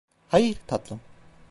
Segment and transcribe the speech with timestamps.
[0.29, 0.99] Hayır, tatlım.